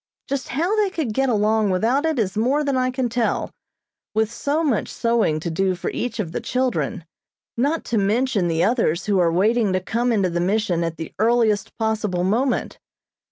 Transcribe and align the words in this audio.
Just 0.27 0.47
how 0.47 0.75
they 0.77 0.89
could 0.89 1.13
get 1.13 1.29
along 1.29 1.69
without 1.69 2.07
it 2.07 2.17
is 2.17 2.35
more 2.35 2.63
than 2.63 2.75
I 2.75 2.89
can 2.89 3.07
tell, 3.07 3.51
with 4.15 4.31
so 4.31 4.63
much 4.63 4.87
sewing 4.89 5.39
to 5.41 5.51
do 5.51 5.75
for 5.75 5.91
each 5.91 6.19
of 6.19 6.31
the 6.31 6.41
children, 6.41 7.05
not 7.55 7.85
to 7.85 7.99
mention 7.99 8.47
the 8.47 8.63
others 8.63 9.05
who 9.05 9.19
are 9.19 9.31
waiting 9.31 9.71
to 9.73 9.79
come 9.79 10.11
into 10.11 10.31
the 10.31 10.39
Mission 10.41 10.83
at 10.83 10.97
the 10.97 11.13
earliest 11.19 11.77
possible 11.77 12.23
moment. 12.23 12.79